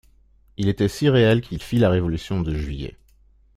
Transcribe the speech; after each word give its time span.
Il 0.57 0.67
était 0.67 0.87
si 0.87 1.09
réel 1.09 1.41
qu'il 1.41 1.61
fit 1.61 1.77
la 1.77 1.91
révolution 1.91 2.41
de 2.41 2.55
Juillet. 2.55 2.95